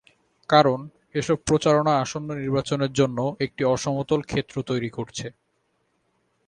[0.49, 0.79] কারণ,
[1.15, 5.27] এসব প্রচারণা আসন্ন নির্বাচনের জন্যও একটি অসমতল ক্ষেত্র তৈরি করছে।